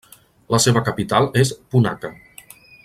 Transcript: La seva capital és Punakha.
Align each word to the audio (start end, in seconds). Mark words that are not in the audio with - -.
La 0.55 0.59
seva 0.63 0.83
capital 0.87 1.29
és 1.43 1.53
Punakha. 1.75 2.15